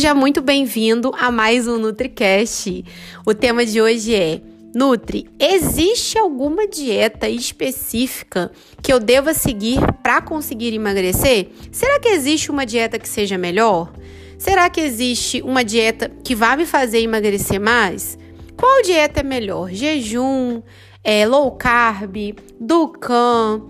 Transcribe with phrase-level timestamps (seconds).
[0.00, 2.86] Seja muito bem-vindo a mais um NutriCast.
[3.26, 4.40] O tema de hoje é
[4.74, 8.50] Nutri, existe alguma dieta específica
[8.82, 11.48] que eu deva seguir para conseguir emagrecer?
[11.70, 13.92] Será que existe uma dieta que seja melhor?
[14.38, 18.16] Será que existe uma dieta que vá me fazer emagrecer mais?
[18.56, 19.68] Qual dieta é melhor?
[19.68, 20.62] Jejum,
[21.04, 23.68] é, low carb, Ducan,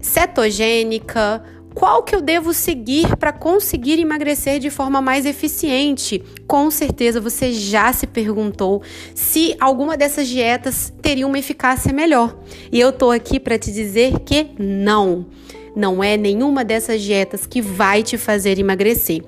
[0.00, 1.42] cetogênica?
[1.74, 6.22] Qual que eu devo seguir para conseguir emagrecer de forma mais eficiente?
[6.46, 8.82] Com certeza você já se perguntou
[9.14, 12.36] se alguma dessas dietas teria uma eficácia melhor.
[12.70, 15.26] E eu tô aqui para te dizer que não.
[15.74, 19.22] Não é nenhuma dessas dietas que vai te fazer emagrecer.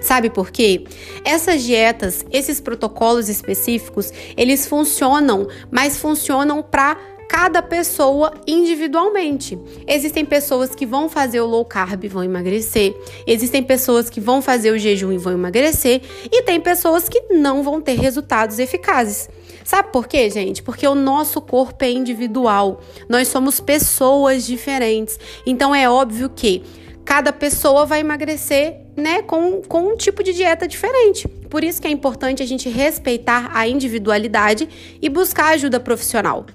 [0.00, 0.84] Sabe por quê?
[1.24, 6.96] Essas dietas, esses protocolos específicos, eles funcionam, mas funcionam para
[7.28, 9.58] cada pessoa individualmente.
[9.86, 12.96] Existem pessoas que vão fazer o low carb e vão emagrecer,
[13.26, 16.00] existem pessoas que vão fazer o jejum e vão emagrecer,
[16.32, 19.28] e tem pessoas que não vão ter resultados eficazes.
[19.62, 20.62] Sabe por quê, gente?
[20.62, 22.80] Porque o nosso corpo é individual.
[23.06, 25.20] Nós somos pessoas diferentes.
[25.44, 26.62] Então é óbvio que
[27.04, 31.28] cada pessoa vai emagrecer, né, com, com um tipo de dieta diferente.
[31.28, 34.68] Por isso que é importante a gente respeitar a individualidade
[35.02, 36.46] e buscar ajuda profissional.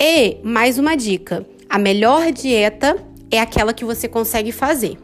[0.00, 2.96] E mais uma dica: a melhor dieta
[3.30, 4.98] é aquela que você consegue fazer.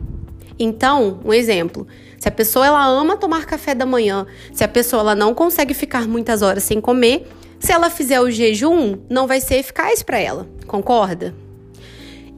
[0.58, 1.86] Então, um exemplo,
[2.18, 5.72] se a pessoa ela ama tomar café da manhã, se a pessoa ela não consegue
[5.72, 7.28] ficar muitas horas sem comer,
[7.60, 10.48] se ela fizer o jejum, não vai ser eficaz para ela.
[10.66, 11.34] Concorda?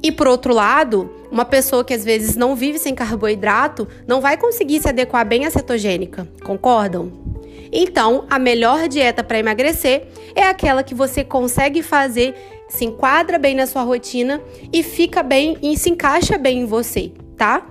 [0.03, 4.37] E por outro lado, uma pessoa que às vezes não vive sem carboidrato não vai
[4.37, 6.27] conseguir se adequar bem à cetogênica.
[6.43, 7.30] Concordam?
[7.73, 12.35] Então, a melhor dieta para emagrecer é aquela que você consegue fazer,
[12.69, 14.41] se enquadra bem na sua rotina
[14.73, 17.67] e fica bem e se encaixa bem em você, tá?